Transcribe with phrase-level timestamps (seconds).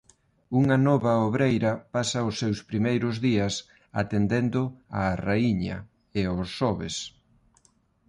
[0.61, 3.53] Unha nova obreira pasa os seus primeiros días
[4.01, 4.61] atendendo
[5.01, 5.77] á raíña
[6.19, 6.95] e ós xoves.